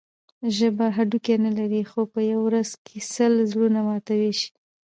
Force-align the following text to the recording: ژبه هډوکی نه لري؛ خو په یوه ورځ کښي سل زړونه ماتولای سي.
ژبه 0.57 0.85
هډوکی 0.97 1.35
نه 1.45 1.51
لري؛ 1.57 1.81
خو 1.89 2.01
په 2.13 2.19
یوه 2.29 2.43
ورځ 2.47 2.69
کښي 2.85 2.99
سل 3.13 3.33
زړونه 3.51 3.79
ماتولای 3.87 4.33
سي. 4.39 4.49